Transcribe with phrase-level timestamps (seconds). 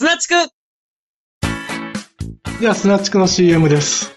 [0.00, 0.34] 砂地区
[2.60, 4.14] では、スナチクの CM です。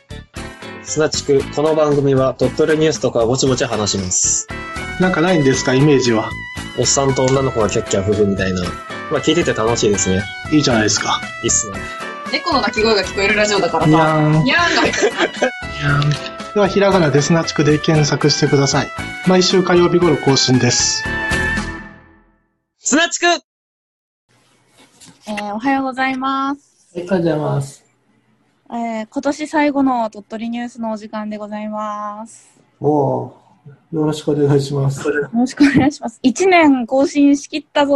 [0.83, 4.47] 砂地区、この番組は鳥取ニュースとかぼちぼち話します。
[4.99, 6.29] なんかないんですか、イメージは。
[6.77, 8.61] おっさんと女の子がキャッキャ夫婦みたいな。
[9.09, 10.21] まあ聞いてて楽しいですね。
[10.51, 11.19] いいじゃないですか。
[11.41, 11.79] いいっすね。
[12.31, 14.05] 猫の鳴き声が聞こえるラジオだからにゃさ。
[14.17, 14.43] ーん。
[14.43, 15.11] にゃーんが入ってる。
[16.53, 18.87] では、ひらがなでスナチクで検索してください。
[19.25, 21.03] 毎週火曜日頃更新です。
[22.77, 23.25] 砂地区
[25.27, 26.89] えーおはようございます。
[26.95, 27.85] ありがとうございます。
[28.71, 32.59] えー今年最後の鳥取ニュースのお時間でございます。
[32.79, 33.31] おー
[33.91, 35.07] よろしくお願いします。
[35.07, 36.19] よろしくお願いします。
[36.23, 37.95] 1年更新しきったぞ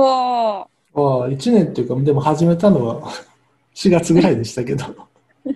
[0.68, 3.10] ああ、1年っていうか、でも始めたのは
[3.74, 4.86] 4月ぐらいでしたけど。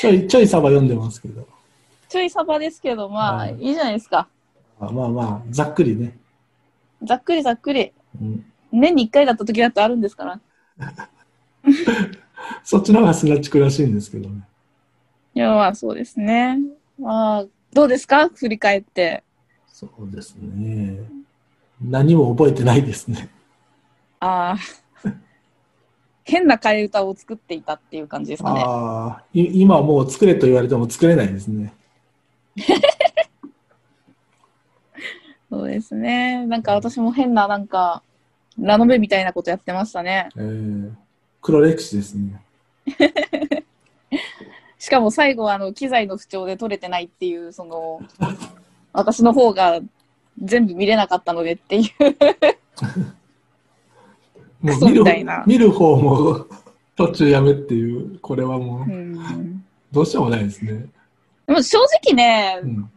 [0.00, 1.44] ちょい、ちょいサバ読んでますけど。
[2.08, 4.28] ちょいサバですけど、まあ、はいいいじゃないですか。
[4.78, 6.16] あまあまあ、ざっくりね。
[7.02, 7.92] ざっくりざっくり。
[8.20, 10.40] うん、年に1回だった時だってあるんですから。
[12.64, 14.42] そっちの方がスナチクらしいんですけどね。
[15.34, 16.58] いや、まあそうですね。
[16.98, 18.28] まあ、どうですか？
[18.28, 19.22] 振り返って。
[19.68, 20.98] そうですね。
[21.80, 23.28] 何も覚えてないですね。
[24.20, 24.58] ああ。
[26.24, 28.62] 変な替え歌を作っていたっていう感じですかね。
[28.64, 31.74] ああ、い今はもう作れと言われても作れないですね。
[35.50, 36.46] そうですね。
[36.46, 38.02] なんか私も変な、なんか、
[38.58, 40.28] ラノベみたいなことやってましたね。
[40.36, 40.92] えー、
[41.40, 42.42] 黒歴史ですね。
[44.78, 48.00] しかも最後はあの機材の不調で撮れてないっていう、その、
[48.92, 49.80] 私の方が
[50.42, 51.84] 全部見れなかったのでっていう。
[54.60, 55.04] もう見る
[55.46, 56.46] 見る方も
[56.94, 60.86] 途中やめっていう、これはもううんどうしようもないですね。
[61.46, 62.90] でも正直ねう、ん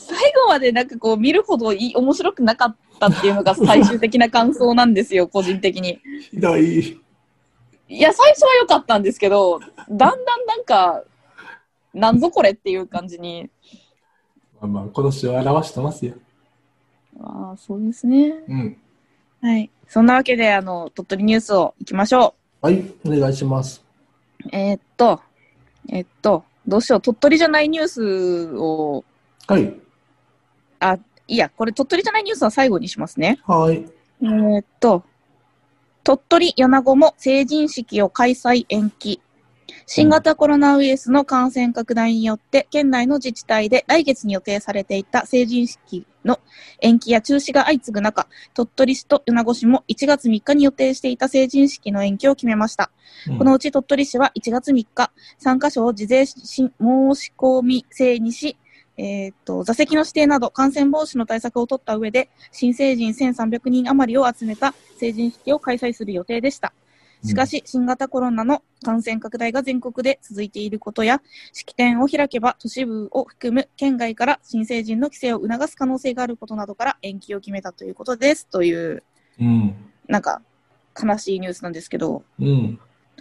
[0.00, 6.00] 最後までなんかこう見るほどいい面白くなかったっていうのが最終的な感想なんですよ、 個人的に。
[6.30, 7.00] ひどい。
[7.88, 11.02] いや、最初は良かったんですけど、だんだんなんか、
[11.92, 13.50] なんぞこれっていう感じに。
[14.60, 16.14] まあまあ、今年を表してますよ。
[17.20, 18.34] ああ、そうですね。
[18.48, 18.76] うん。
[19.42, 19.70] はい。
[19.88, 23.82] そんなわけで、あの、鳥取ニュースを行きましょはい、お願いします。
[24.44, 24.48] う。
[24.52, 25.20] えーっと、
[25.88, 27.00] えーっと、どうしよう。
[27.00, 29.04] 鳥取じゃないニュースを、
[29.48, 29.74] はい。
[30.80, 30.98] あ、
[31.28, 33.38] いいや、これ鳥取じゃないニュースは最後にしますね。
[33.46, 33.84] はい。
[34.22, 35.04] えーっと、
[36.02, 39.20] 鳥取米子も成人式を開催延期。
[39.86, 46.38] 新型コロナウイルスの感染拡大によって、県内の自治体で来月に予定されていた成人式の
[46.80, 52.90] 延期や中止が相次ぐ中、鳥取市と米子市も1月3日に予定していた成人式の延期を決めました。
[53.28, 56.70] うんこのうち鳥取市は1月3日、参加者を事前し申
[57.14, 58.56] し込み制にし、
[58.96, 66.72] えーっと、座席の指定など感染防止の対策を取った上で、新成人1300人余りを集めた成人式を開催する予定でした。
[67.24, 71.20] しかし、新型コロナの感染拡大が全国で続いていることや、
[71.52, 78.46] 式典を開けば都市部を含む県外から新成人の規制を促す可能性があることなどから延期を決めたということです。
[78.46, 79.02] という、
[79.38, 79.74] うん。
[80.08, 80.42] なんか、
[81.00, 82.78] 悲しいニュースなんですけど、うん。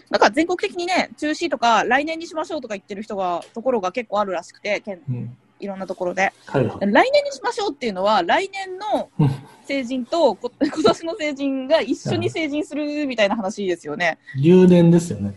[0.10, 5.38] なんか全国的にね、中止とか来年にしましょうとか言ってる人が、ところが結構あるらしくて、県うん。
[5.60, 6.32] いろんなところで。
[6.46, 6.80] はいはい。
[6.80, 9.30] 来年にしましょうっていうのは、来年のうん
[9.70, 14.18] 成人とこ 今年の成人が一緒に成人するみたいな話ですよね。
[14.42, 15.36] 留年ですよね。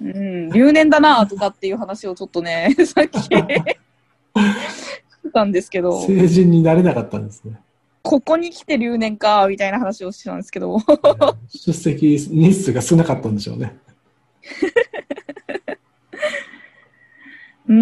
[0.00, 3.28] うん、留年だなとかっていう話をちょっとね、 さっきし
[5.32, 7.58] たんですけど、成人になれなかったんですね。
[8.02, 10.78] ここに来て留年かみたいな話をしてたんですけど、
[11.50, 13.76] 出席日数が少なかったんでしょうね。
[17.68, 17.72] う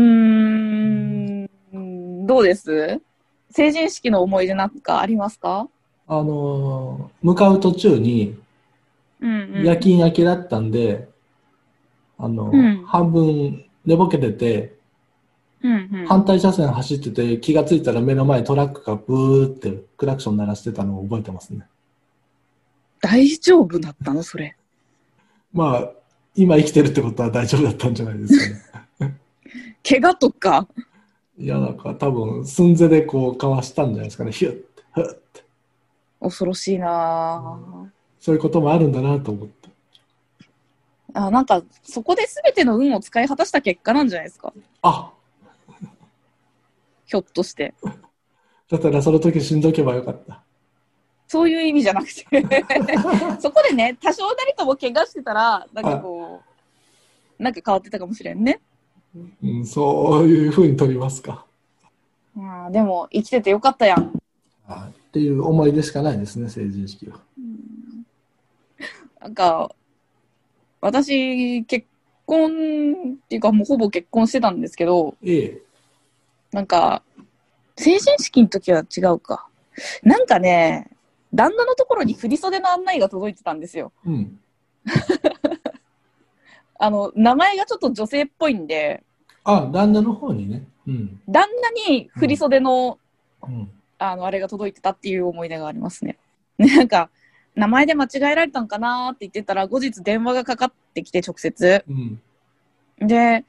[1.75, 3.01] ーん、どうです？
[3.51, 5.69] 成人式の思い出なんかありますか？
[6.09, 8.37] あのー向かう途中に。
[9.19, 11.09] 夜勤明けだったんで、
[12.19, 14.77] あの、うん半分寝ぼけてて、
[15.63, 21.67] うんうん、反対車線走ってて気がついたら目の前トラックがブーってクラクション鳴らしてたのを覚えてますね。
[23.01, 24.23] 大丈夫だったの？
[24.23, 24.55] それ。
[25.55, 25.91] まあ、
[26.35, 28.69] 今生きてるってことは大丈夫だったんじゃないです
[29.01, 29.17] かね。
[29.83, 30.69] 怪我とか
[31.39, 34.33] いや、なんか多分寸前でこうかわしたんじゃないですかね。
[34.33, 35.45] ヒュッて、フッて。
[36.21, 37.89] 恐ろしいなぁ
[38.21, 39.69] そういうこともあるんだなと思って。
[41.13, 44.53] あ、なんか、そこで全ての運を使い果たした結果なんじゃないですか
[44.83, 45.13] あ
[47.05, 47.75] ひょっとして。
[48.71, 50.43] だったらその時死んどけばよかった。
[51.29, 52.25] そういう意味じゃなくて。
[53.41, 56.43] そこでね、多少なりとも怪我してたら、なんかこ
[57.39, 58.61] う、なんか変わってたかもしれんね。
[59.43, 61.45] うん、そういうふうに取りますか。
[62.39, 64.13] あでも、生きててよかったやん。
[64.67, 67.19] はいっていう思い出しかないですね、成人式は。
[69.19, 69.75] なんか、
[70.83, 71.87] 私、結
[72.27, 75.63] 婚っていうかもうほぼ結婚してたんですけど、ええ。
[76.53, 77.03] なんか、
[77.77, 79.49] 成人式の時は違うか。
[80.03, 80.91] なんかね、
[81.33, 83.93] 旦那のところに振り袖の案内が届いてたんですよ。
[84.05, 84.39] うん。
[86.79, 89.03] あの、名前がちょっと女性っぽいんで、
[89.47, 90.67] あ、旦那の方にね。
[90.87, 91.21] うん。
[91.29, 92.99] 旦那に振り袖の、
[93.43, 93.71] うん。
[93.99, 96.19] あの、あれが届いてたっていう思い出がありますね。
[96.59, 97.11] なんか、
[97.55, 101.85] 名前で間違えられたんかなーって言ってたら、後日電話がかかってきて直接。
[101.89, 102.21] うん。
[103.07, 103.45] で、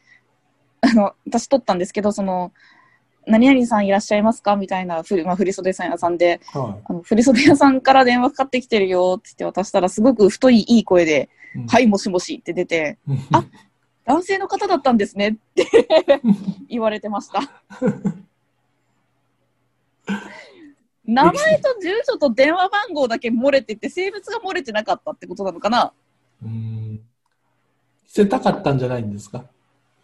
[0.82, 2.54] あの、私取ったんですけど、その、
[3.26, 4.56] 何々さんいらっしゃいますか？
[4.56, 11.60] みたいな、ふりまあ、振袖さん屋さんで、はあの振袖屋さんから電話かかってきてるよって言って渡したら、すごく太いいい声で、い。
[11.60, 12.98] うんはい、もしもしって出て、
[13.32, 13.44] あ
[14.08, 15.68] 男性の方だったんですねって
[16.70, 17.42] 言われてました。
[21.04, 25.92] 名前と住所と電話番号だけ漏れてて、性別が漏れてなかったってことなのかな
[26.42, 27.02] うん。
[28.08, 29.44] 着せたかったんじゃないんですか？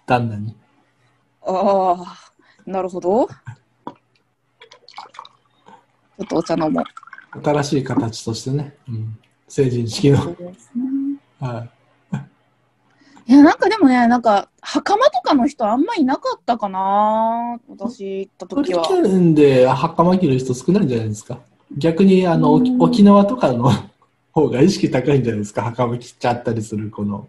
[0.05, 0.53] 旦那に。
[1.41, 2.31] ああ、
[2.65, 3.27] なるほど。
[3.27, 6.83] ちょっとお茶飲もう。
[7.41, 8.75] 新しい形としてね。
[8.89, 9.17] うん。
[9.47, 10.35] 成人式の。
[11.39, 11.69] はい。
[13.25, 18.87] いや、なんかでもね、なんか、袴とかの人あんまいなかったかな私行った時は。
[19.33, 21.39] で袴着る人少ないんじゃないですか
[21.77, 23.71] 逆に、あの、沖縄とかの
[24.33, 27.27] 方が意識高いんじゃないですか袴着ちゃったりする、この。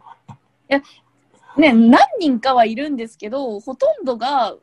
[1.56, 4.56] ね、何人かはいるんですけど、ほとんどが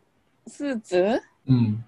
[0.47, 1.85] スーツうん。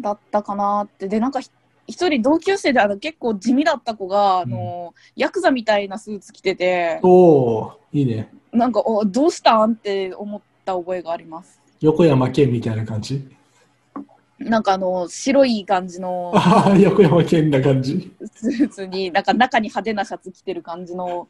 [0.00, 1.08] だったかなって。
[1.08, 1.50] で、なんかひ
[1.86, 8.32] 一人同級生であの結構地味だった子が、あの、ヤクザみたいなスーツ着てて、おー、いいね。
[8.52, 9.72] なんか、おどうしたん？
[9.72, 11.60] って思った覚えがあります。
[11.80, 13.28] 横山健みたいな感じ？
[14.38, 18.12] なんかあの、白い感じのああ、横山健な感じ。
[18.34, 21.28] スーツに、なんか中に派手なシャツ着てる感じの、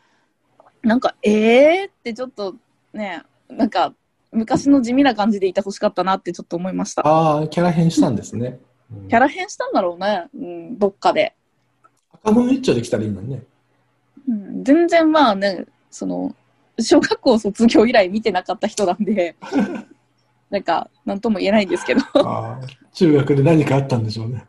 [0.83, 1.89] なんか、えー？
[1.89, 2.57] ってちょっと
[2.93, 3.95] ね、なんか、
[4.33, 7.07] 昔の地味な感じでいてほしかったなってちょっと思いました。
[7.07, 8.59] ああ、キャラ変したんですね。
[8.97, 11.35] うんキャラ変したんだろうね、うん、どっかで。
[12.12, 13.43] 赤本一丁できたらいいのにね。
[14.29, 16.35] うん、全然まあね、その、
[16.79, 19.37] 小学校卒業以来見てなかった人なんで、
[20.49, 22.61] なんか、なんとも言えないんですけど、ああ、
[22.93, 24.47] 中学で何かあったんでしょうね。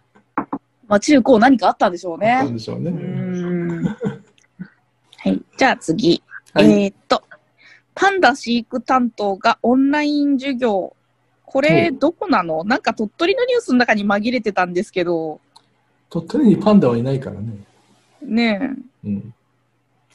[0.87, 2.51] まあ中高何かあったんでしょうあったんね。
[2.51, 2.91] うでしょうね。
[2.91, 3.83] ーん。
[5.17, 6.21] はい、じゃあ次。
[6.53, 6.83] はい。
[6.83, 7.23] えーっと、
[7.95, 10.95] パンダ飼育担当がオンライン授業。
[11.53, 12.63] これ、どこなの？
[12.63, 15.39] なんか鳥取のニュースの中に紛れてたんですけど、
[16.09, 17.53] 鳥取にパンダはいないからね。
[18.23, 19.33] ねえ、うん。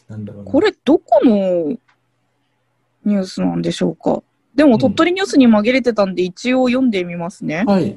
[0.08, 0.50] なんだろうね。
[0.50, 1.78] これどこの
[3.04, 4.20] ニュースなんでしょうか？
[4.56, 7.62] でも鳥取ニュースに紛れてたんで一応読んでみますね。
[7.64, 7.96] はい。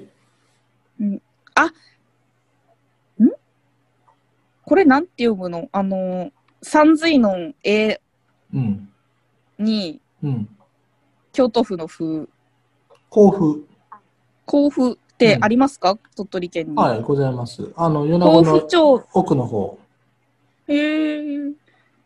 [4.63, 5.67] これなんて読むの？
[5.71, 7.99] あの、三髄の絵
[8.53, 8.87] うん。
[9.57, 10.47] にうん。
[11.33, 12.29] 京都府の府、
[13.11, 13.67] 甲府。
[14.45, 16.75] 甲府ってありますか、鳥取県に。
[16.77, 17.69] はい、ございます。
[17.75, 19.77] あの、米子の町奥の方。
[20.69, 21.51] へえ。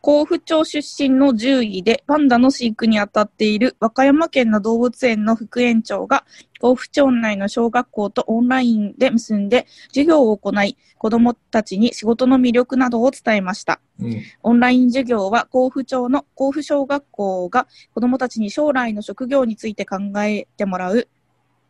[0.06, 6.26] 甲府町出身の獣医でパンダの飼育に当たっている和歌山県の動物園の副園長が
[6.60, 13.82] 甲府町内の小学校とオンラインで結んで授業を行い子どもたちに仕事の魅力などを伝えました。
[14.00, 14.22] うん。
[14.44, 21.08] オンライン授業は甲府町の甲府小学校が子どもたちに将来の職業について考えてもらう、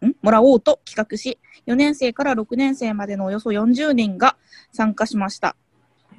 [0.05, 0.13] ん？
[0.21, 4.36] もらおうと企画し、4年生から6年生までのおよそ40人が
[4.74, 5.55] 参加しました。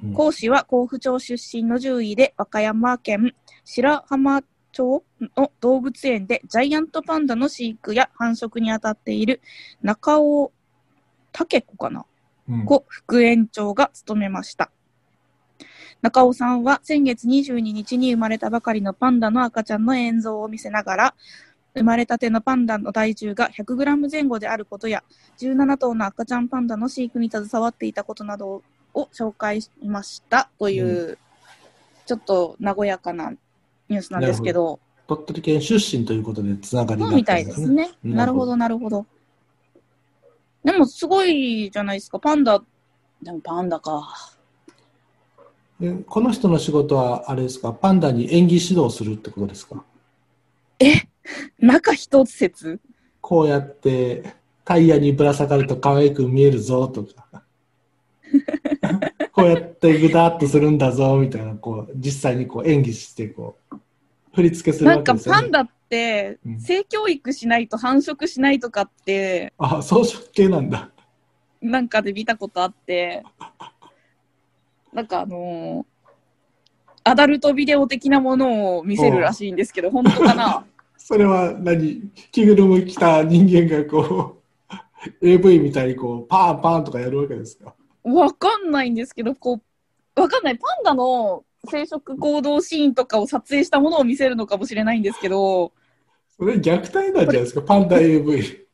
[0.03, 0.13] うん。
[0.13, 5.03] 講師は甲府町出身の獣医で和歌山県白浜町
[5.35, 9.41] の動物園でジャイアントパンダの飼育や繁殖に当たっている
[9.81, 10.51] 中尾
[11.31, 12.05] 武子かな？
[12.49, 12.65] うん。
[12.65, 14.71] 子副園長が務めました。
[16.01, 21.15] 中尾さんは先月22日に生まれたばかりのパンダの赤ちゃんの映像を見せながら、
[21.73, 25.03] 生まれたてのパンダの体重が 100g 前後であることや、
[25.39, 28.61] 17頭の赤ちゃんパンダの飼育に携わっていたことなど
[28.97, 31.17] を紹介しましたという、
[32.05, 33.31] ちょっと和やかな
[33.89, 37.37] ニュースなんですけど、鳥取県出身ということでつながりがあそうみた。
[37.37, 37.91] いですすね。
[38.03, 39.05] なるほど、なるほど。
[40.63, 42.61] でもすごいじゃないですか、パンダ。
[43.21, 44.33] でもパンダか。
[45.79, 49.83] でこの人の仕事は、あれですか、パンダに演技指導するってことですか？
[51.59, 52.79] 中一つ説？
[53.21, 54.35] こうやって
[54.65, 57.43] タイヤにぶら下がると可愛く見えるぞとか、
[59.37, 63.75] こうやってぐだっとするんだぞみたいな、こう、実際にこう演技して、こう、
[64.33, 65.41] 振り付けするなんかわけですよ、ね。
[65.41, 66.59] パンダってうん。
[66.59, 69.53] 性教育しないと繁殖しないとかって。
[69.59, 70.89] あ、装飾系なんだ。
[71.61, 73.23] なんかで見たことあって。
[74.91, 75.97] なんかあのー
[77.03, 80.65] アダルトビデオ的なものを見せるらしいんですけど、本当かな？
[80.97, 82.01] それは何？
[82.33, 84.41] 着ぐるみ着た人間がこ
[85.21, 87.73] う、AV みたいにこう、パーンパーンとかやるわけですか？
[88.13, 89.61] わかんないんですけど、こ
[90.15, 90.57] う、わかんない。
[90.57, 95.73] パンダの生殖行動シーンとかを撮影したものを見せるのかもしれないんですけど、
[96.37, 97.61] それ虐待なんじゃないですか？
[97.61, 98.65] パンダ AV。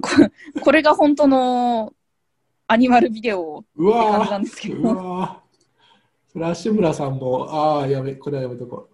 [0.00, 0.08] こ
[0.62, 1.92] これが本当の
[2.66, 5.36] アニマルビデオってう感じなんですけうど、
[6.32, 8.88] それ足村さんも、ああ、やめ、これはやめとこ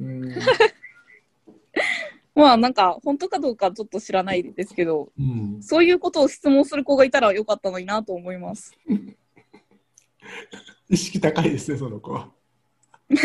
[0.00, 0.04] う。
[0.04, 0.34] うん。
[2.40, 8.76] まあなんか本当かどうかちょっと知らないですけど、うん、そういうことを質問する子がいたらよかったのになと思います。
[10.88, 12.28] 意識高いですね、その子は。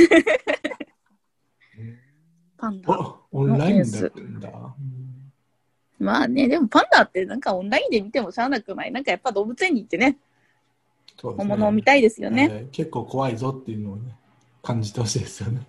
[2.57, 2.93] パンダ。
[2.93, 4.49] あ、オンラインだったんだ。
[4.49, 5.31] うん
[5.97, 8.91] まあね、でもパンダってなんかオンラインで見てもしゃあなくない？
[8.91, 10.17] なんかやっぱ動物園に行ってね、ね
[11.21, 12.49] 本物を見たいですよね。
[12.51, 14.13] えー結構怖いぞっていうのをね、
[14.61, 15.61] 感じてほしいですよね。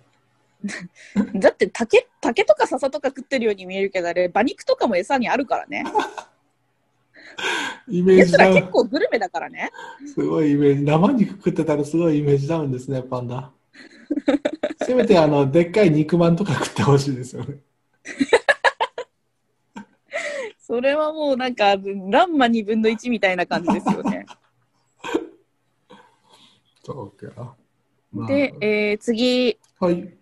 [1.35, 5.85] だって竹、竹とか笹とか食ってるように見えるけど、あれ、馬肉とかも餌にあるからね。
[7.87, 9.71] イメージダウン結、構グルメだからね。
[10.05, 13.53] すごいイメージ、生肉食ってたらすごいイメージダウンですね、パンダ。
[14.75, 17.59] せめてあの、でっかい肉まんとか食ってほしいですよね。
[20.59, 21.77] それはもうなんか、
[22.09, 24.25] ランマ2分の1みたいな感じですよね。
[26.83, 27.55] そうか。
[28.11, 30.17] まあで、えー次、はい。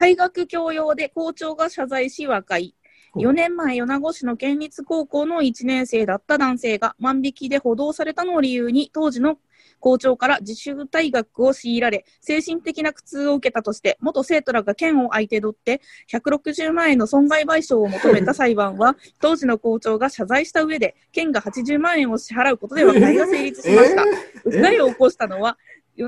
[0.00, 2.74] 大学教養で校長が謝罪し和解。
[3.16, 9.36] 4年前、米子市の県立高校の1年生だった男性が万引きで補導されたのを理由に、当時の
[9.78, 24.02] 校長から自主退学を強いられ、精神的な苦痛を受けたとして、元生徒らが県を相手取って、160万円の損害賠償を求めた裁判は、 当時の校長が謝罪した上で、県が80万円を支払うことで和解が成立しました。
[24.02, 24.60] えー？
[24.62, 25.58] 訴えを起こしたのは、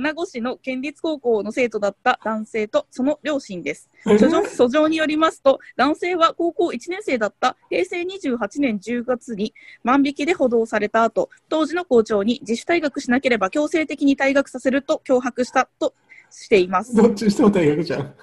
[0.00, 3.90] 米子市の県立高校の生徒だった男性とその両親です。
[4.06, 15.94] 訴状訴状によりますと、男性は高校1年生だった平成28年10月に万引きで補導された後、当時の校長に自主退学しなければ強制的に退学させると脅迫したと
[16.30, 16.94] しています。
[16.94, 18.14] どっちにしても大学じゃん。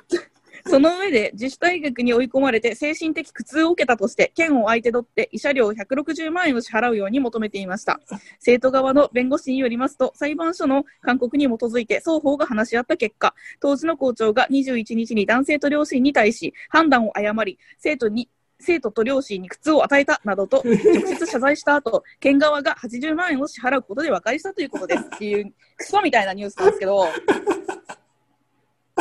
[0.69, 7.99] その上で自主退学に追い込まれて精神的苦痛を受けたとして、県を相手取って慰謝料160万円を支払うように求めていました。
[8.39, 27.07] 生徒側の弁護士によりますと、裁判所の勧告に基づいて双方が話し合った結果、当時の校長が21日に男性と両親に対し判断を誤り、生徒に生徒と両親に苦痛を与えたなどと直接謝罪した後、県側が80万円を支払うことで和解したということですっていうクソみたいなニュースなんですけど、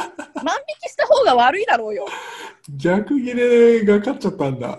[0.44, 2.06] 万引きした方が悪いだろうよ。
[2.76, 4.78] 逆切れが勝っちゃったんだ。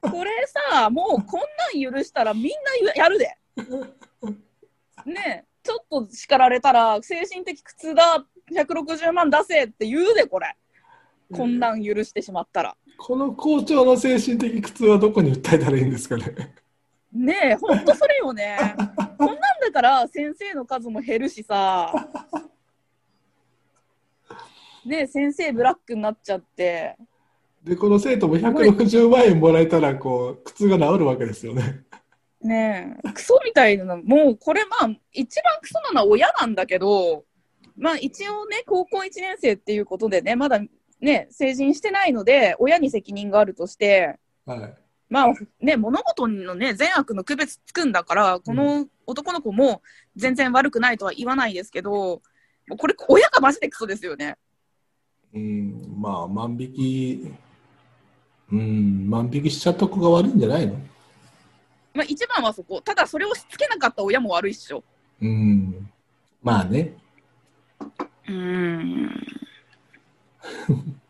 [0.00, 0.30] これ
[0.70, 2.44] さ、もうこんなん許したらみん
[2.84, 3.36] なやるで。
[5.04, 10.54] ねえ、ちょっと叱られたら精神的苦痛だ、160万出せって言うで、これ。
[11.32, 12.76] こんなん許してしまったら。
[12.96, 16.54] この校長の精神的苦痛はどこに訴えたらいいんですかね。
[17.12, 18.56] ねえ、ほんとそれよね。
[19.18, 21.92] こんなんだから先生の数も減るしさ。
[24.84, 26.96] ねえ、先生ブラックになっちゃって。
[27.64, 31.84] で、この生徒も160万円もらえたら、こう、苦痛が治るわけですよね。
[32.40, 37.24] ねえ、クソみたいなの、もうこれまあ、一番クソなのは親なんだけど、
[37.76, 40.60] まあ一応ね、高校1年生っていうことでね、まだ
[41.00, 44.74] ね、成人してないので、親に責任があるとして、はい。
[45.08, 49.82] まあね、物事のね、善悪の区別つくんだから、この男の子も
[50.16, 52.22] 全然悪くないとは言わないですけど、
[52.76, 54.36] これ、親がマジでクソですよね。
[55.34, 57.32] うん、まあ、万引き、
[58.50, 60.74] うん、万引きしちゃった子が悪いんじゃないの？
[61.94, 62.80] まあ一番はそこ。
[62.80, 64.82] ただそれをしつけなかった親も悪いっしょ。
[65.20, 65.90] うん。
[66.42, 66.94] まあね。
[67.80, 69.10] うーん。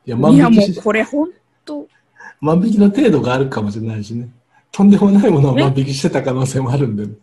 [0.06, 1.30] いや、万引きし、もうこれ本
[1.64, 1.87] 当
[2.40, 4.28] 万引きの程度があるかもしれないしね。
[4.72, 7.14] とんでもないものを万引きしてた可能性もあるんで、ね。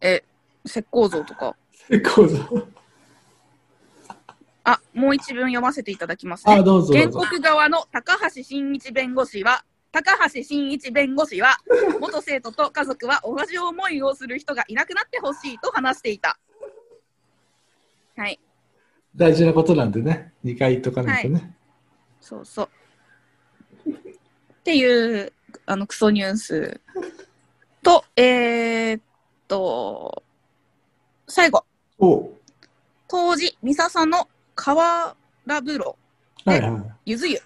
[0.00, 0.22] え、
[0.64, 1.54] 石膏像とか。
[1.88, 2.68] 結構ぞ。
[5.00, 6.62] あ、もう一文読ませていただきますあ、ね。
[6.62, 7.10] どうぞど原。
[7.10, 11.56] 告側の高橋真一弁護士は、高橋真一弁護士は、
[12.00, 16.38] 元生徒と家族は同じ思いをする人がいなくなってほしいと話していた。
[18.16, 18.38] はい、
[19.16, 20.32] 大事なことなんでね。
[20.44, 21.56] 2回言っとかないとね。
[22.20, 22.68] そうそう。
[23.90, 25.32] っていう、
[25.66, 26.80] あの、クソニュース
[27.82, 29.02] と、えー、っ
[29.48, 30.22] と、
[31.26, 31.64] 最後、
[31.98, 32.30] お
[33.08, 34.28] 当時、三笹の
[34.60, 35.96] 河原風呂、
[36.44, 36.82] はいはい。
[37.06, 37.38] ゆず湯。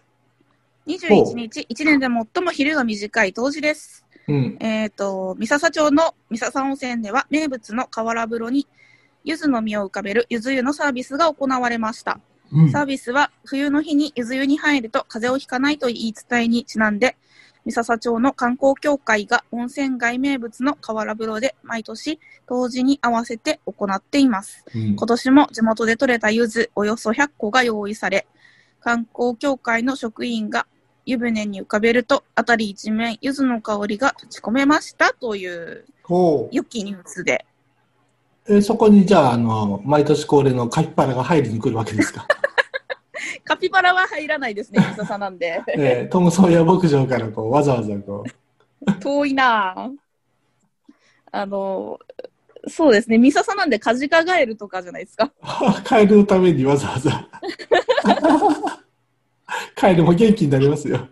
[0.88, 4.04] 21日、1年で最も昼が短い冬至です。
[4.26, 4.56] うん。
[4.58, 8.66] えっ、と、三笹町の三笹温泉では名物の河原風呂に、
[9.22, 12.18] 柚子の実を浮かべる柚子湯のサービスが行われました。
[12.52, 17.16] うんサービスは冬の日に柚子湯に入ると風邪をひかないと言い伝えにちなんで、
[17.64, 24.64] 三笹町の観光協会が温泉街名物の河原風呂で毎年冬至に合わせて行っています。
[24.74, 28.26] うん今年も地元で採れた柚子およそ100個が用意され、
[28.80, 30.66] 観光協会の職員が
[31.06, 35.84] 湯船に浮かべると、あたり一面柚子の香りが立ち込めましたという
[36.52, 37.46] 良きニュースで。
[38.46, 42.26] えそこにじゃあ、あの、毎年恒例のカピバラが入りに来るわけですか？
[43.44, 45.62] カピバラは入らないですね、 三笹なんで。
[45.76, 48.24] えートムソーヤ牧場からこうわざわざこ
[49.00, 49.92] 遠いなぁ。
[51.32, 51.98] あの、
[52.68, 55.32] そうですね、三笹なんでカジカガエルとかじゃないですか。
[55.78, 57.28] う、カエルのためにわざわざ。
[59.74, 61.08] カエルも元気になりますよ。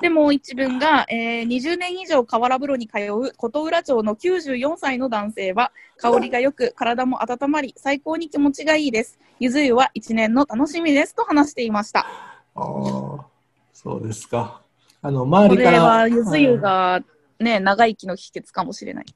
[0.00, 9.18] でも一文が、えー20年以上河原風呂に通う琴浦町の94歳の男性は、香りが良く、体も温まり、最高に気持ちがいいです。
[9.38, 12.00] ゆず湯は一年の楽しみですと話していました。
[12.00, 12.06] あ
[12.54, 13.24] あ、
[13.72, 14.62] そうですか。
[15.00, 17.02] あの、周これりから、はゆず湯が
[17.38, 19.06] ね、長生きの秘訣かもしれない。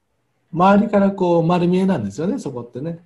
[0.52, 3.04] 周りからこう丸見えなんですよね、そこってね。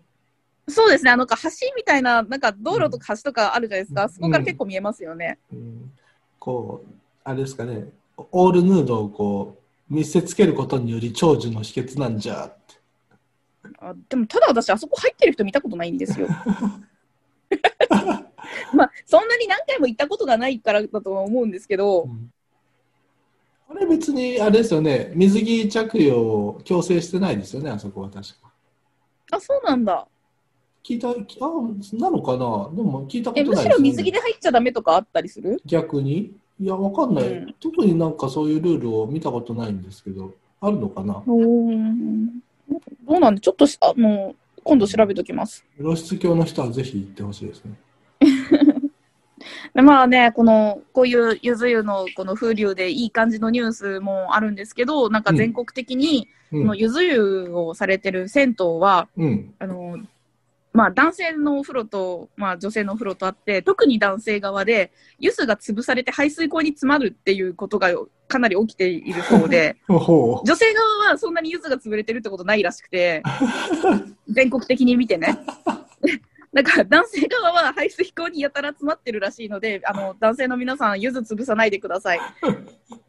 [0.68, 1.36] そうですね、あの、橋
[1.74, 4.08] みたいな、なんか道路とか橋とかあるじゃないですか。
[4.08, 5.38] そこから結構見えますよね。
[5.52, 5.92] うん、
[6.38, 9.58] こう、あれですかね、オールヌードをこ
[9.90, 12.74] う、見せつけることにより長寿の秘訣なんじゃって。
[13.78, 16.28] あでも、ただ私、あそこ入ってる人見たことないんですよ。
[18.74, 22.08] まあ、そんなに何回も行ったことがないからだとは思うんですけど、
[23.68, 28.50] あれ別に、あれですよね、水着着用を強制してないですよね、あそこは確か。
[29.30, 30.06] あ、そうなんだ。
[30.82, 31.14] 聞いた、あ、
[31.94, 33.68] なのかなでも聞いたことないですよ、ね。
[33.74, 35.60] ろ水着で入っちゃダメとかあったりする？
[35.64, 36.34] 逆に？
[36.62, 41.20] いや、わかんない、うん特になんかそういうルールを見たことないんですけど、あるのかな？
[41.26, 42.26] うん。
[42.28, 45.64] どうなんで、ちょっとし、あの、今度調べときます。
[45.76, 47.74] 露出狂の人はぜひ行ってほしいですね。
[49.74, 56.74] でまあね、この、こういうゆず湯のこの風流でいい感じのニュースもあるんですけど、なんか全国的に、うんこの。
[56.76, 59.54] ゆず湯をされてる銭湯は、うん。
[59.58, 59.98] あの、
[60.72, 67.90] まあ男性のお風呂と、まあ女性のお風呂とあって、特に男性側で、湯酢が潰されて排水溝に詰まるっていうことが
[68.26, 69.76] かなり起きているそうで。
[69.88, 73.22] 女性側はそんなに柚子が潰れてるってことないらしくて、
[74.28, 75.38] 全国的に見てね。
[76.54, 82.20] だから男性側は排水溝にやたら詰まってるらしいので、あの男性の皆さん、柚子潰さないでください。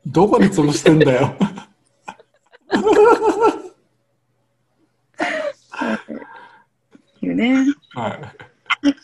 [0.05, 1.35] どこで潰してんだよ。
[7.25, 7.65] いうね。
[7.93, 8.09] は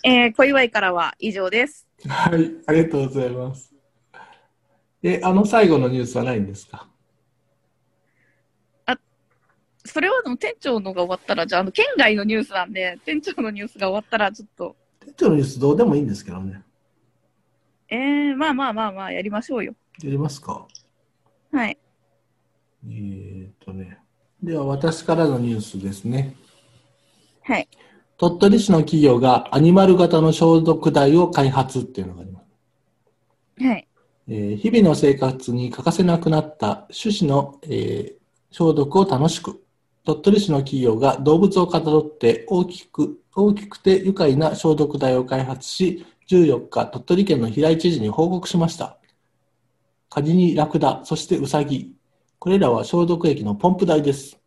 [0.04, 0.10] い。
[0.10, 1.88] えー、小祝いからは以上です。
[2.08, 3.74] はい、ありがとうございます。
[5.02, 6.88] え、あの最後のニュースはないんですか？
[9.86, 16.62] それはでも店長のが終わったら、じゃあ、あの県外のニュースなんで、店長のニュースが終わったら、ちょっと、店長のニュースどうでもいいんですけどね。
[17.88, 19.74] えー、まあまあまあまあ、やりましょうよ。
[20.04, 20.68] やりますか？
[21.52, 21.78] はい。
[22.86, 23.98] えーっとね。
[24.44, 26.36] では私からのニュースですね。
[27.42, 27.68] はい。
[28.20, 33.64] 鳥取市の企業がアニマル型の消毒剤を開発っていうのがあります。
[33.66, 33.88] はい。
[34.28, 38.20] えー日々の生活に欠かせなくなった種子の、えー
[38.52, 39.64] 消毒を楽しく。
[40.04, 48.98] 鳥取市の企業が動物をかたどって大きく、大きくて愉快な消毒剤を開発し、14日、鳥取県の平井知事に報告しました。
[50.10, 51.94] カニにラクダ、そしてウサギ。
[52.40, 54.39] これらは消毒液のポンプ台です。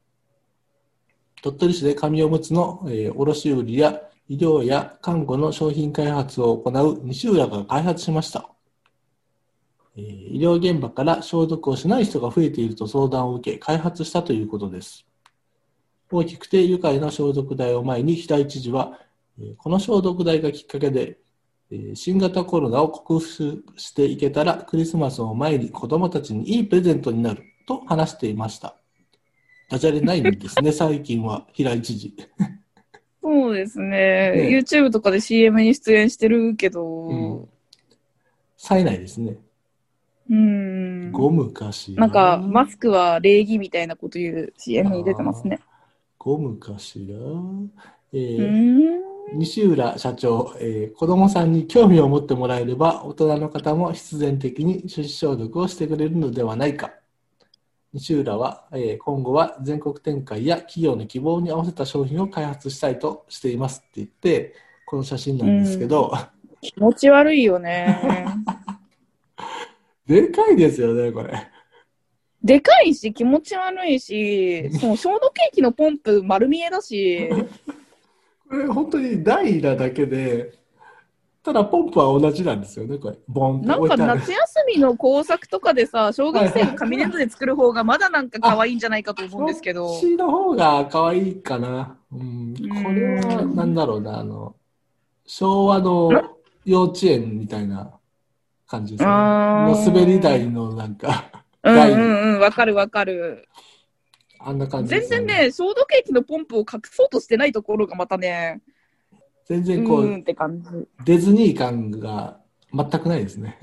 [1.42, 8.48] 鳥取市で紙おむつの、えー卸売や医療や看護の商品開発を行う西浦が開発しました。
[9.96, 15.04] えー医療現場から消毒をしない人が増えていると相談を受け、開発したということです。
[16.12, 19.00] 大きくて愉快な消毒剤を前に平井知事は、
[19.40, 21.18] えーこの消毒剤がきっかけで、
[21.72, 28.81] えー新型コロナを克服していけたらクリスマスを前に子供たちにいいプレゼントになると話していました。
[29.72, 32.14] ダジャレないんですね、 最近は平井知事。
[33.22, 33.88] そうですね。
[33.88, 37.48] ね YouTube とかで CM に出演してるけど、うん
[38.58, 39.38] 冴えないですね。
[40.30, 41.10] うん。
[41.10, 42.02] ゴムかしら。
[42.02, 45.58] なんか、マスクは礼儀みたいなこと言う CM に出てますね。
[46.16, 47.16] ゴムかしら。
[48.12, 49.38] えうーん。
[49.38, 56.92] 西浦社長、えー子供さんに興味を持ってもらえれば、大人の方も必然的に手指消毒をしてくれるのではないか。
[57.94, 64.54] 西浦は、えー今後は全国展開や企業の希望に合わせた商品を開発したいとしていますって言って、
[64.86, 66.12] この写真なんですけど、
[66.62, 67.98] 気持ち悪いよね。
[70.06, 71.48] でかいですよね、これ。
[72.42, 77.28] でかいし、気持ち悪いし、その消毒液のポンプ丸見えだし、
[78.48, 80.52] これ本当に台なだけで、
[81.44, 83.16] ただポンプは同じなんですよね、これ。
[83.26, 83.96] ボンなんか。
[83.96, 90.00] 夏休みの工作とかでさ、小学生が紙粘土で作る方がまだなんか可愛いんじゃないかと思うんですけどこっ。
[90.00, 91.96] ちの方が可愛いかな。
[92.12, 92.54] うん。
[92.54, 94.54] これは、なんだろうな、あの、
[95.26, 96.10] 昭和の
[96.64, 97.92] 幼稚園みたいな
[98.68, 99.10] 感じですね。
[99.10, 101.24] の滑り台のなんか、
[101.64, 103.48] うん台うんうん、わかるわかる。
[104.38, 108.71] あんな感じですよ全然ね、消毒液のポンプを隠そうとしてないところがまたね、う
[109.46, 110.68] 全然こう、ーんって感じ。
[111.04, 112.40] ディズニー感が
[112.72, 113.58] 全くないですね。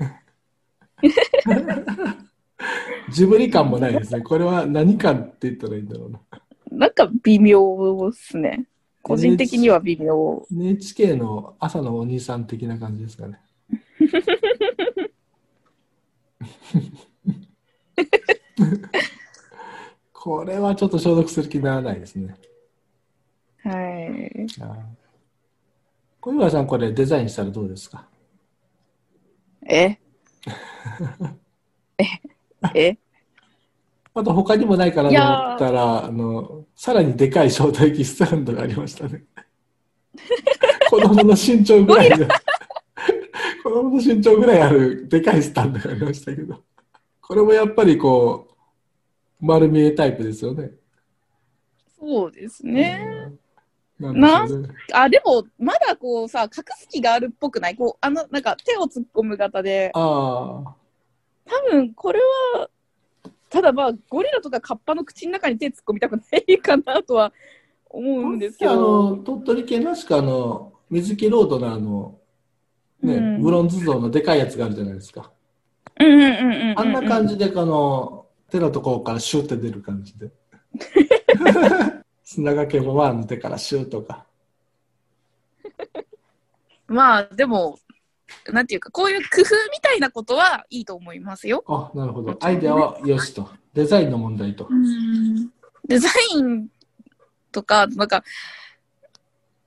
[3.10, 4.20] ジブリ感もないですね。
[4.22, 6.20] これは何感って言ったらいいんだろうな。
[6.70, 8.66] なんか微妙っすね。
[9.02, 10.46] 個人的には微妙。
[10.52, 13.40] NHK の朝のお兄さん的な感じですかね。
[20.12, 22.36] これはちょっと消毒する気にならないですね。
[23.62, 24.46] はい。
[26.20, 28.06] 小岩さん、これデザインしたらどうですか？
[29.68, 29.98] え？
[31.98, 32.04] え？
[32.74, 32.98] え？
[34.12, 39.24] あと他にもないかなと思ったら、あの、さらにでかい招待機スタンドがありましたね。
[40.90, 42.26] 子供の身長ぐらいの、
[43.62, 46.62] 子供の身長ぐらいあるでかいスタンドがありましたけど、
[47.20, 48.48] これもやっぱりこ
[49.40, 50.72] う、丸見えタイプですよね。
[51.98, 53.00] そうですね。
[53.26, 53.39] うん。
[54.00, 54.46] な。
[54.92, 57.76] あ、でも、まだこうさ、隠す気があるっぽくない？
[57.76, 60.74] こう、あの、なんか手を突っ込む型で、ああ。
[61.46, 62.20] 多分これ
[62.54, 62.68] は、
[63.48, 67.32] ただまあ、ゴリラとかカッパの口の中に手突っ込みたくないかなとは
[67.88, 69.16] 思うんですけあど。
[69.16, 72.18] の、鳥取県らしくあの、水木ロードのあの、
[73.02, 75.32] ね、うんブロンズ像のでかいやつがあるじゃないですか。
[75.98, 76.78] うんうんうんうんうん。
[76.78, 80.30] あんな感じで、この、手のところからシューって出る感じで。
[82.32, 84.24] 砂掛けもワンの手からシューとか。
[86.86, 87.80] まあ、でも、
[88.52, 91.64] なんていうか、こういう工夫みたいなことはいいと思いますよ。
[91.66, 92.38] あ、なるほど。
[92.40, 93.50] アイデアはよしと。
[93.74, 94.68] デザインの問題と。
[95.88, 96.68] デザイン
[97.50, 98.22] とか、なんか、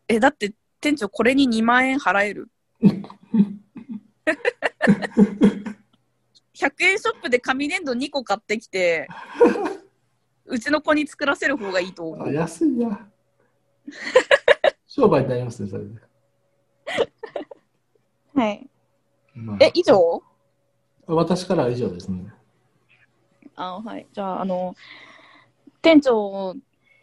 [0.08, 2.48] え、だって店長これに2万円払える
[2.82, 2.94] ?100
[6.80, 9.10] 円ショップで紙粘土2個買ってきて、
[10.54, 12.34] うちの子に作らせる方がいいと思あ、う。
[12.34, 13.10] 安いな。
[14.88, 15.90] 商売になりますね、それで。
[18.36, 18.70] はい。
[19.34, 20.22] まあえ、以上？
[21.08, 22.32] 私からは以上ですね。
[23.56, 24.06] あはい。
[24.14, 24.76] じゃあ、あの、
[25.82, 26.56] 店長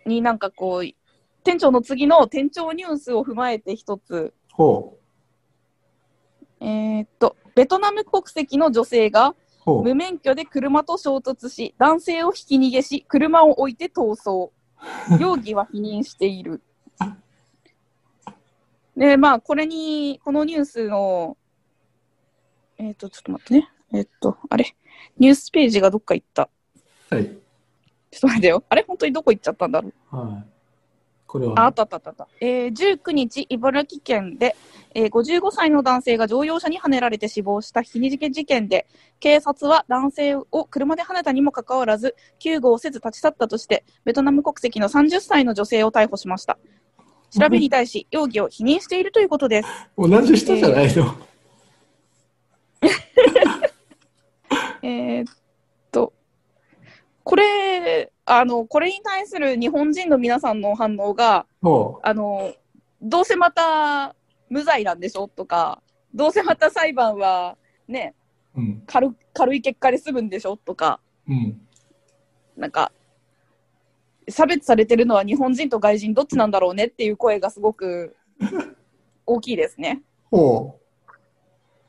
[0.06, 0.84] になんかこう、
[1.42, 4.96] 店長の次の店長ニュースを踏まえて一つ、ほ
[6.60, 6.64] う。
[6.64, 9.34] えーっと、ベトナム国籍の女性が。
[9.78, 14.52] 無免許で車と衝突し、男性をひき逃げし、車を置いて逃走。
[15.20, 16.62] 容疑は否認している。
[18.96, 21.36] で、まあ、これに、このニュースの、
[22.78, 23.68] えっ、と、ちょっと待ってね。
[23.92, 24.74] えっ、と、あれ、
[25.18, 26.48] ニュースページがどっか行った。
[27.10, 27.24] はい。
[27.24, 28.64] ちょっと待ってよ。
[28.68, 30.16] あれ、本当にどこ行っちゃったんだろう。
[30.16, 30.59] はい。
[31.30, 32.28] これはっ、たあったあったあった。
[32.40, 34.56] えー、19日、茨城県で、
[34.96, 38.88] えー、55歳の男性が乗用車にはねられて死亡したひき逃げ事件で、
[39.20, 46.58] 警察は男性を車ではねたにもかかわらず、救護をせず立ち去ったとして、ベトナム国籍の30歳の女性を逮捕しました。
[47.30, 49.68] 調べに対し、容疑を否認しているということです。
[49.96, 51.14] 同じ人じゃないの？
[54.82, 55.34] えー っ
[55.92, 56.12] と、
[57.22, 62.54] これ、あの、これに対する日本人の皆さんの反応が、ほあの、
[63.02, 64.14] どうせまた
[64.48, 65.82] 無罪なんでしょとか、
[66.14, 67.56] どうせまた裁判は
[67.88, 68.14] ね、
[68.54, 68.60] う。
[68.60, 68.82] うん。
[68.86, 71.60] 軽軽い結果で済むんでしょとか、うん。
[72.56, 72.92] なんか、
[74.28, 78.14] 差別されてるのは日本人と外人どっちなんだろうねっていう声がすごく
[79.26, 80.02] 大きいですね。
[80.30, 80.78] ほ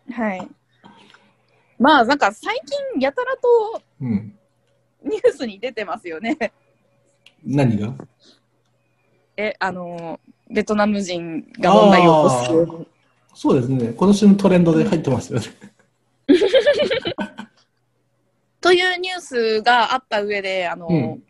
[0.09, 0.47] はい。
[1.77, 4.05] まあなんか最近やたらとう。
[4.07, 4.37] うん。
[5.03, 6.37] ニュースに出てますよね。
[7.45, 7.93] 何が？
[9.37, 12.85] え、あの、ベトナム人が問題を起こ
[13.33, 13.41] す。
[13.41, 13.93] そうですね。
[13.93, 15.45] 今年のトレンドで入ってますよね。
[18.61, 21.23] というニュースがあった上で、あの、うん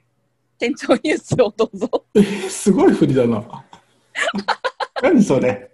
[0.59, 2.05] 店長ニュースをどうぞ。
[2.13, 3.41] えーすごい振りだな。
[5.01, 5.70] 何それ？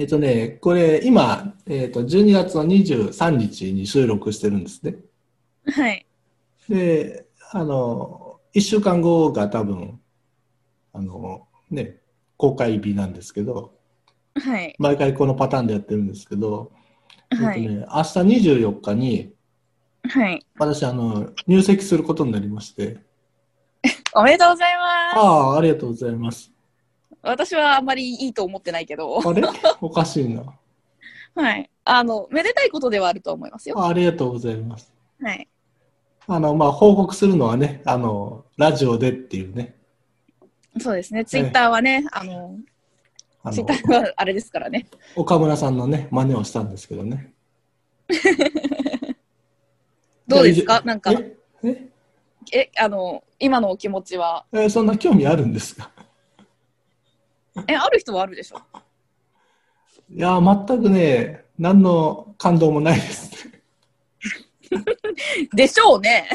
[0.00, 4.96] えっとね、これ今、えっと、12月の23日に収録してるんですね。
[5.66, 6.06] はい。
[6.70, 10.00] で、あの、1週間後が多分、
[10.94, 11.98] あの、ね、
[12.38, 13.74] 公開日なんですけど、
[14.36, 14.74] はい。
[14.78, 16.72] 毎回このパターンでやってるんですけど、
[17.38, 17.62] はい。
[17.62, 19.34] えっとね、明日24日に、
[20.08, 20.46] はい。
[20.58, 23.00] 私、あの、入籍することになりまして、
[24.16, 25.18] おめでとうございます。
[25.18, 26.49] ああ、ありがとうございます。
[27.22, 29.42] 私はあんまりいいと思ってないけど、あれ？
[29.80, 30.42] おかしいな。
[31.34, 31.70] はい。
[31.84, 33.78] あの、めでたいことではあると思いますよ。
[33.78, 34.92] あありがとうございます。
[35.22, 35.48] はい。
[36.26, 39.74] あの、まあ、報告するのはね、あの、ラジオでっていうね。
[40.78, 41.24] そうですね。
[41.24, 42.56] ツイッターはね、あの、
[43.42, 44.86] あのツイッターはあれですからね。
[45.16, 47.32] 岡村さんのね、真似をしたんですけどね。
[50.26, 50.82] どうですか？
[50.84, 51.36] なんか、え？
[51.64, 51.88] え？
[52.52, 54.44] え、あの、今のお気持ちは？
[54.52, 55.90] えそんな興味あるんですか？
[57.68, 58.60] え、ある人はあるでしょ？
[60.12, 63.62] いや、全くね、何の感動もないですね。
[65.54, 66.28] でしょうね。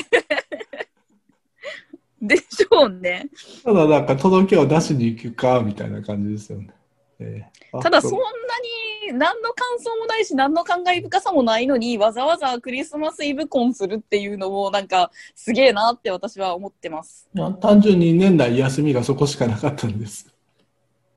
[2.22, 3.30] でしょうね。
[3.64, 6.70] ただ、なんか、届けを出しに行くか、みたいな感じですよね。
[7.20, 8.24] えーあただ、そんそな
[9.12, 17.30] に何の感想もないし、何の感慨深さもないのに、わざわざクリスマスイブコンするっていうのも、なんか、すげえなって私は思ってます。
[17.62, 20.34] 単純に年内休みがそこしかなかったんです。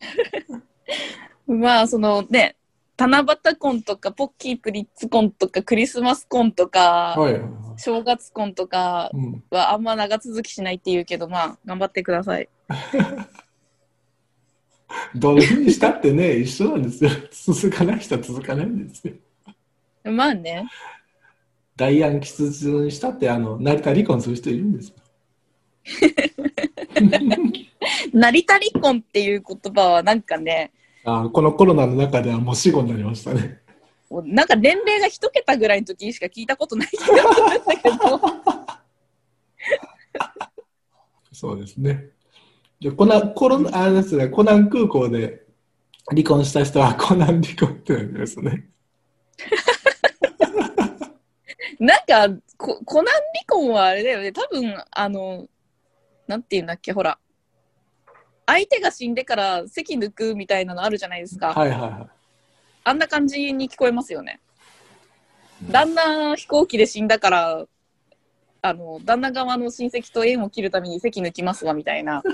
[1.47, 2.57] まあ、そのね、
[2.99, 7.41] 七夕コンとか、ポッキープリッツコンとか、クリスマスコンとか、はい。
[7.77, 12.49] 正月コンとかうん、はあんま長続きしないっていうけど、まあ、頑張ってください。
[15.15, 17.11] どういうふうにしたってね、一緒なんですよ。
[17.31, 19.15] 続かない人は続かないんですよ。
[20.05, 20.67] まあね。
[21.77, 24.97] ダイアン吉日にしたって、あの、成田離婚する人いるんですよ。
[28.19, 30.73] 成田離婚っていう言葉はなんかね、
[31.05, 33.61] あこのコロナの中ではもう死後になりましたね。
[34.11, 38.21] なんか年齢が一桁ぐらいの時しか聞いたことない気がするんだけど。
[41.33, 42.07] そうですね。
[42.81, 45.45] でコナン、コロナ、あれですね、コナン空港で
[46.09, 48.69] 離婚した人はコナン離婚ってなりますね。
[51.79, 54.33] なんかこ、コナン離婚はあれだよね。
[54.33, 55.47] 多分、あの、
[56.27, 57.19] なんていうんだっけ、ほら。
[58.49, 61.53] 相手が死んでから席抜くみたいなのあるじゃないですか。
[61.53, 62.09] はいはいは
[62.83, 64.41] あんな感じに聞こえますよね。
[65.71, 67.67] 旦那飛行機で死んだから、
[68.63, 72.23] あの、旦那側の親戚と縁を切るために席抜きますわ、みたいな。
[72.23, 72.25] い。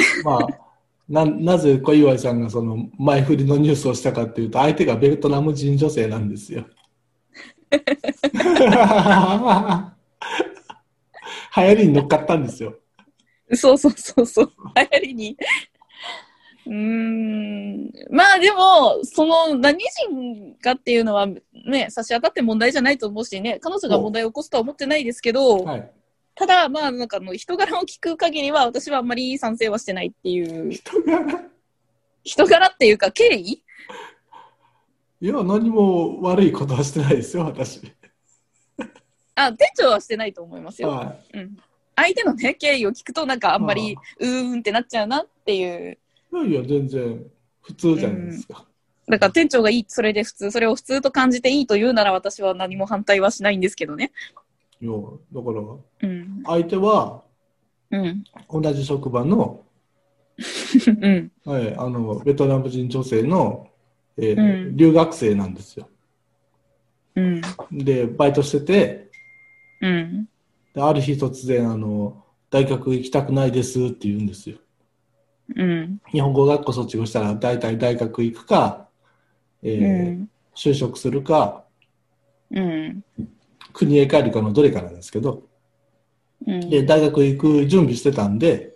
[0.24, 0.46] まあ、
[1.06, 6.64] な、なぜ小岩井さんがその前振りのニュースをしたかっていうと、相手がベトナム人女性なんですよ。
[11.56, 12.78] 流行りに乗っかったんですよ。
[13.52, 14.52] そうそうそうそう。
[14.76, 15.36] 流行りに。
[16.66, 17.92] うーん。
[18.10, 19.78] まあでも、その何
[20.08, 21.26] 人かっていうのは
[21.66, 25.90] ね、差し当たって問題じゃないと思うしね、彼女が問題を起こすとは思ってないですけど、はい。
[26.36, 31.42] ただまあなんかあの人柄を聞く限りは私はあんまり賛成はしてないっていう、人が
[32.24, 33.62] 人柄っていうか経緯？
[35.20, 37.80] いや、何も悪いことはしてないですよ、私。
[39.36, 40.88] あ、店長はしてないと思いますよ。
[40.88, 41.56] はうん。
[41.96, 45.98] 相手のね、経緯を聞くとなんかあんまりあうーんってなっちゃうなっていう。
[46.32, 46.36] い。
[46.36, 47.24] いやいや、全然
[47.62, 48.66] 普通じゃないですか。
[49.06, 54.12] だから店長がいい、それで普通、それを普通と感じていいと言うなら私は何も反対はしないんですけどね。
[54.80, 56.42] いや、だから、うん。
[56.44, 57.22] 相手は
[57.90, 58.24] うん。
[58.50, 59.64] 同じ職場の、
[61.00, 61.32] うん。
[61.44, 63.68] はい、あのベトナム人女性の、
[64.16, 65.88] えーうん留学生なんですよ。
[67.16, 67.40] うん。
[67.70, 69.10] で、バイトしてて、
[69.80, 70.28] うん。
[70.74, 74.58] である日突然あの、大学行きたくないですって言うんですよ。
[75.56, 76.00] うん。
[76.10, 78.88] 日本語学校卒業したら大体大学行くか、
[79.62, 80.30] えうーん。
[80.56, 81.64] 就職するか、
[82.50, 83.04] うん。
[83.72, 85.44] 国へ帰るかのどれかなんですけど、
[86.46, 86.70] うん。
[86.70, 88.74] で、大学行く準備してたんで、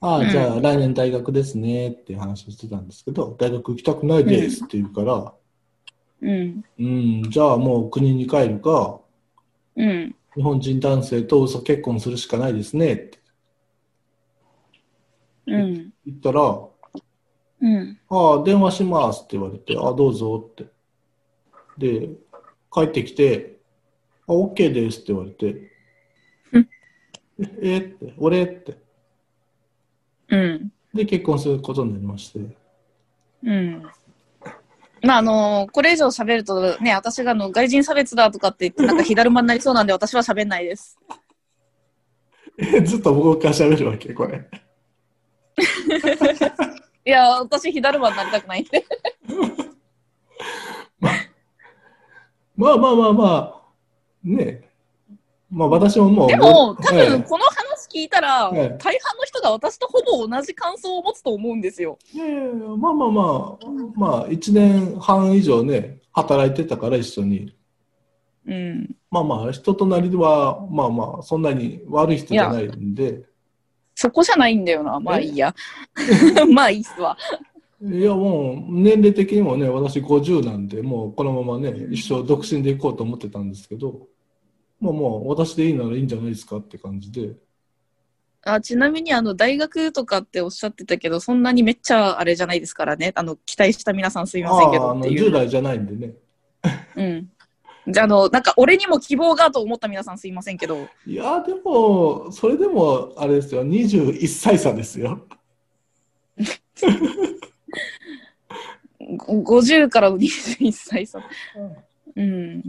[0.00, 5.34] ああ、うんじゃあ来年大学ですねっていう話をしてたんですけど、大学行きたくないですって言うから、
[6.22, 6.64] うん。
[6.78, 9.00] うん、じゃあもう国に帰るか、
[9.76, 10.15] うん。
[10.36, 13.18] 日本人男性と嘘結婚するしかないですねって
[15.46, 15.92] うん。
[16.04, 16.68] 言ったら、あ
[17.60, 17.98] うん。
[18.08, 20.66] あ、電話しますって言われて、あどうぞって。
[21.78, 22.08] で、
[22.72, 23.58] 帰ってきて、
[24.26, 25.70] あ、OK ですって言われて
[26.52, 26.68] うん、
[27.38, 28.76] え、えって、俺って。
[30.28, 30.72] うん。
[30.92, 32.40] で、結婚することになりまして。
[33.44, 33.82] うん。
[35.02, 40.98] まあ、あのこれ以上喋るとね、私があの外人差別だとかって言って、なんか火だるまになりそうなんで、私は喋んないです。
[42.58, 44.48] え、 ずっと僕が喋るわけこれ。
[47.04, 48.84] いや、私火だるまになりたくないんで。
[52.56, 53.62] まあまあまあまあ、
[54.24, 54.66] ねえ
[55.50, 56.28] まあ私ももう。
[56.28, 57.65] でも、多ええ分この話
[57.96, 61.98] 聞いたら、ええ大半の人が私とほぼ同じ感想を持つと思うんですよ。
[62.12, 67.56] いやいやいやまあまあまあ、まあ1年半以上ね、働いてたから一緒に。
[68.46, 68.96] うん。
[69.10, 73.24] まあまあ、人となりは、まあまあ、そんなに悪い人じゃないんで、
[73.96, 75.00] そこじゃないんだよな。
[75.00, 75.54] まあいいや。
[76.52, 77.16] まあいいっすわ。
[77.82, 84.06] いやもう、年齢的にもね、私50なんで、もうこのままね、一生独身でいこうと思ってたんですけど、
[84.80, 87.36] まあもう、私でいいならいいんじゃないですかって感じで、
[88.48, 93.12] あちなみにあの大学とかっておっしゃってたけど、そんなにめっちゃあれじゃないですからね。
[93.16, 95.28] あの期待した皆さんすいませんけどっていう。
[95.30, 96.14] 10代じゃないんでね。
[96.94, 97.28] うん。
[97.88, 105.26] じゃあ、あの、なんか俺にも希望がと思った皆さんすいませんけど、いや、でも、それでも、あれですよ、21歳差ですよ。
[109.16, 111.20] ご50からの21歳差。
[112.16, 112.62] うん。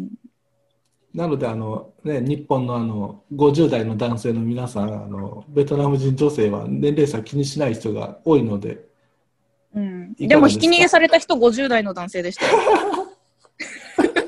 [1.18, 8.86] なので、あの、ね、日本のあの、50代の男性の皆さん、あの、ベトナム人女性は年齢差気にしない人が多いので、
[9.74, 12.52] うん、ででもひき逃げされた人50代の男性でしたよ。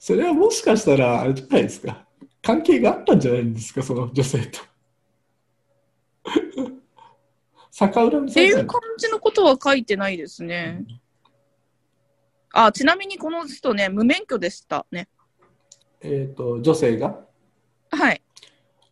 [0.00, 2.04] それはもしかしたら、あれじゃないですか。
[2.42, 4.58] 関係があったんじゃないんですか、その女性と。
[7.70, 10.84] 逆恨みっていう感じのことは書いてないですね。
[12.56, 15.08] あ、ちなみにこの人ね、無免許でしたね。
[16.00, 17.18] えっ、と、女性が？
[17.90, 18.22] はい。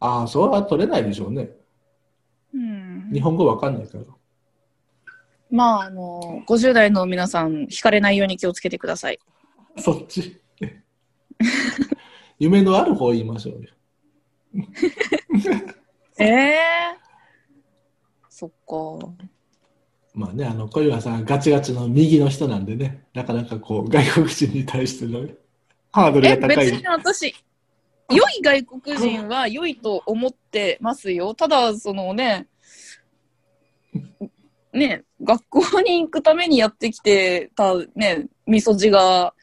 [0.00, 1.48] ああ、それは取れないでしょうね。
[2.52, 4.04] うん日本語わかんないから。
[5.48, 9.18] まあ、あの、50代の皆さん、惹かれないように気をつけてください。
[9.78, 10.40] そっち。
[12.40, 13.70] 夢のある方を言いましょうよ。
[16.18, 16.58] ええ
[18.28, 19.31] そっか。
[20.14, 25.26] まあね、あの、小岩さん、ガチガチの右の人なんでね、なかなかこう、外国人に対しての
[25.92, 26.86] ハードルえ、が高い別に。
[26.86, 27.34] 私、
[28.10, 31.34] 良い外国人は良いと思ってますよ。
[31.34, 32.46] ただ、そのね、
[34.72, 39.34] ね、学校に行くためにやってきてたね、みそじが、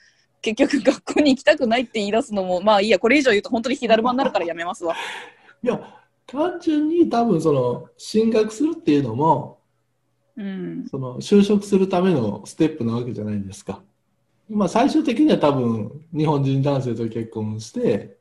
[0.41, 4.95] 結局学校に行きたくないって言い出すのも、まあいいや、これ以上言うと本当に火だるまになるからやめますわ。
[5.63, 5.79] いや、
[6.25, 9.58] 単純に多分その、進学するっていうのも、
[10.39, 10.87] うん。
[10.89, 13.83] その、就職するためのステップなわけじゃないですか。
[14.49, 18.17] まあ最終的には多分、日本人男性と結婚して、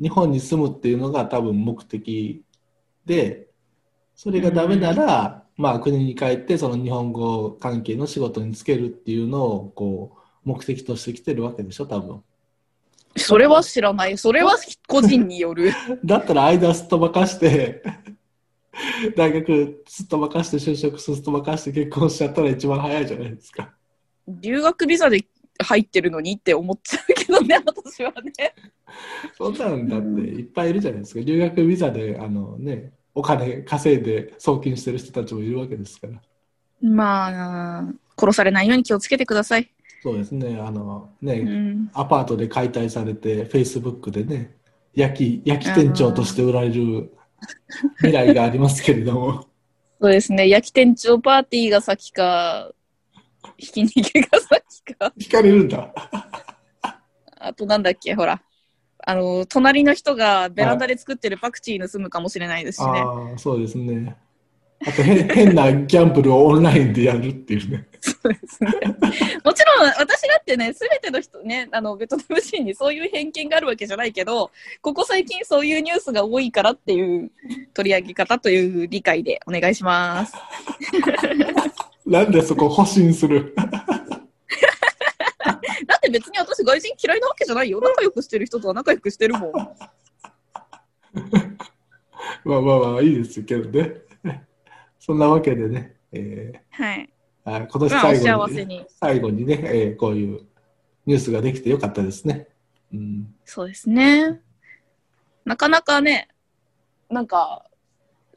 [0.00, 2.44] 日本に住むっていうのが多分目的
[3.06, 3.48] で、
[4.14, 10.12] それがダメなら、まあ国に帰ってその日本語関係の仕事に就けるっていうのを、こ
[10.44, 12.22] う、目的として来てるわけでしょ、多分。
[13.16, 14.18] それは知らない。
[14.18, 15.72] それは個人による。
[16.04, 17.82] だったら間すっ飛ばかして、
[19.16, 23.72] 大学すっ飛ばかして就職すっ飛ばかして結婚しちゃったら一番早いじゃないですか。
[24.28, 25.24] 留学ビザで
[25.62, 28.54] 入ってるのにって思っちゃうけどね、 私はね。
[29.36, 31.20] そんなんだっていっぱいいるじゃないですか。
[31.20, 36.20] 留学ビザで、あのね、お金稼いで送金してる人たちもいるわけですから。
[36.82, 39.70] まあ、殺されないように気をつけてください。
[40.02, 41.90] そうですね、あのうね、ん。
[41.94, 44.56] アパートで解体されて、Facebook でね、
[44.94, 47.12] 焼き、焼き店長として売られる
[47.98, 49.46] 未来がありますけれども。
[50.00, 50.48] そうですね。
[50.48, 52.72] 焼き店長パーティーが先か、
[53.56, 55.12] ひき逃げが先か。
[55.18, 55.92] 聞かれるんだ。
[57.38, 58.42] あとなんだっけ、ほら。
[58.98, 63.00] あの、隣の人がベランダで作ってるパクチー盗むかもしれないですしね。
[63.00, 64.16] ああ、そうですね。
[64.84, 67.86] あと変、 変なギャンブルをオンラインでやるっていうね。
[68.00, 68.70] そうですね。
[69.44, 74.50] もちろん、私だってね、すべての人ね、あの、ベトナム人にそういう偏見があるわけじゃないけど、
[74.82, 77.30] ここ最近そういうニュースが多いからっていう
[77.74, 80.34] 取り上げ方という理解でお願いします。
[82.06, 83.54] なんでそこ保身する？
[85.86, 87.80] だって別に私外人嫌いなわけじゃないよ。
[87.80, 89.52] 仲良くしてる人とは仲良くしてるもん。
[92.44, 94.05] まあまあまあ、いいですけどね。
[95.06, 97.08] そんなわけでね、えはい。
[97.46, 98.86] ー、あ今年最後に、幸せに。
[98.88, 100.40] 最後にね、えーこういう
[101.06, 102.48] ニュースができてよかったですね。
[102.92, 104.40] うん、そうですね。
[105.44, 106.26] なかなかね、
[107.08, 107.64] なんか、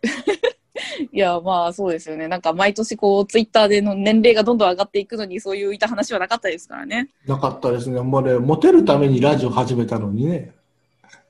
[1.12, 2.27] いや、まあそうですよね。
[2.27, 7.10] なんか毎年こう、ツイッターでの年齢がどんどん上がっていくのに、そういういた話はなかったですからね。
[7.25, 7.99] なかったですね。
[8.01, 10.52] もうね、モテるためにラジオ始めたのにね。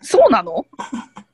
[0.02, 0.66] そうなの？
[0.78, 1.29] 十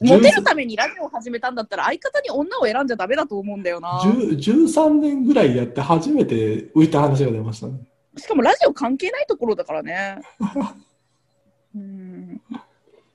[0.00, 4.00] モテるためにラジオを始めたんだったら相方に女を選んじゃダメだと思うんだよな。
[4.00, 7.80] 10 13年ぐらいやって初めて浮いた話が出ましたね。
[8.16, 10.20] しかもラジオ関係ないところだからね。
[11.74, 12.40] うん。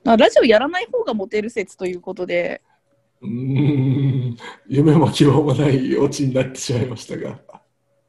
[0.04, 2.62] あラジオやらない方がモテる説ということで、
[3.22, 7.38] うーん、夢も希望もないオチになってしまいましたが。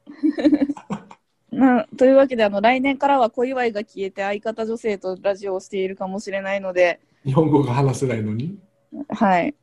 [1.52, 8.58] まあ、というわけであの来年からは小祝いが消えて相方女性とラジオをしているかもしれないので、日本語が話せないのに？
[9.10, 9.54] はい。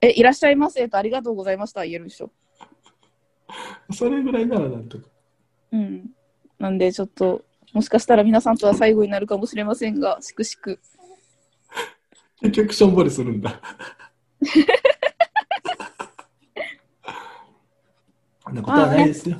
[0.00, 2.30] え、いらっしゃいませとありがとうございました言えるでしょ。
[3.92, 5.04] それぐらいならなんとか。
[5.72, 6.10] うん。
[6.58, 10.80] なんでちょっともしかしたら皆さんとは最後になるかもしれませんが、しくしく。
[12.40, 13.60] 結局しょんぼりするんだ。
[18.42, 19.36] こんなことはないですよ。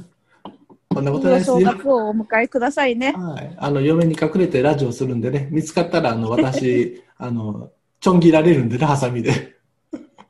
[0.93, 1.57] こんなことはないですよ。
[1.57, 3.13] お正月をお迎えくださいね。
[3.13, 3.55] はい。
[3.59, 7.71] あの、嫁に隠れてラジオするんでね、見つかったら、あの、私、 あの、
[8.01, 9.57] ちょん切られるんでね、ハサミで。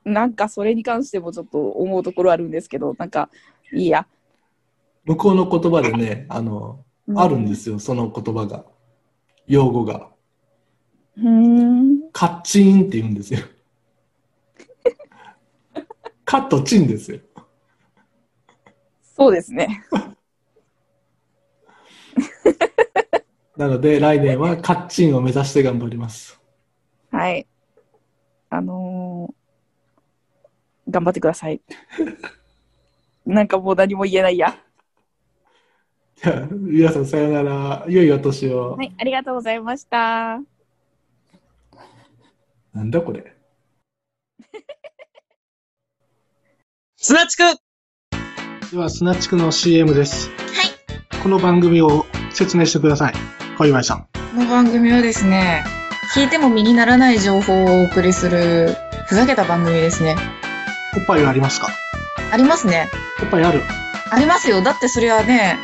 [0.04, 3.30] なんかそれに関してもちょっと思うところあるんですけど、なんか、
[3.72, 4.06] いいや。
[5.04, 6.84] 向こうの言葉でね、あの、
[7.16, 8.66] あるんですよ、その言葉が。
[9.46, 10.10] 用語が。
[11.16, 12.10] うーん。
[12.12, 13.40] カッチンって言うんですよ。
[16.26, 17.20] カットチンですよ。
[19.16, 19.82] そうですね。
[23.60, 26.40] なので、来年はカッチンを目指して頑張ります。
[27.10, 27.46] はい。
[28.48, 31.60] あのー頑張ってください。
[33.26, 34.56] なんかもう何も言えないや。
[36.16, 37.84] じゃあ、皆さんさよなら。
[37.86, 38.76] 良いお年を。
[38.76, 40.40] はい、ありがとうございました。
[42.72, 43.36] なんだこれ。
[46.96, 47.42] 砂地区
[48.72, 50.30] では、スナチクの CM です。
[50.30, 50.34] は
[51.18, 51.22] い。
[51.22, 53.49] この番組を説明してください。
[53.60, 54.08] 小岩井さん。
[54.14, 55.62] この番組はですね、
[56.14, 60.16] 聞いても身にならない情報をお送りする、ふざけた番組ですね。
[60.96, 61.68] おっぱいはありますか？
[62.32, 62.88] ありますね。
[63.22, 63.60] おっぱいある。
[64.10, 64.62] ありますよ。
[64.62, 65.58] だってそれはね、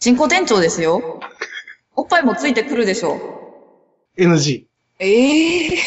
[0.00, 1.20] 人工店長ですよ。
[1.94, 3.20] おっぱいもついてくるでしょ。
[4.18, 4.64] NG。
[4.98, 5.78] ええ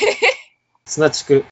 [0.85, 1.43] 砂地区